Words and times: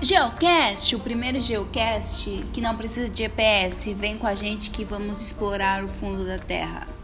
Geocast, 0.00 0.94
o 0.94 1.00
primeiro 1.00 1.40
Geocast 1.40 2.30
que 2.52 2.60
não 2.60 2.76
precisa 2.76 3.08
de 3.08 3.18
GPS. 3.18 3.92
Vem 3.94 4.16
com 4.16 4.28
a 4.28 4.34
gente 4.34 4.70
que 4.70 4.84
vamos 4.84 5.20
explorar 5.20 5.82
o 5.82 5.88
fundo 5.88 6.24
da 6.24 6.38
Terra. 6.38 6.97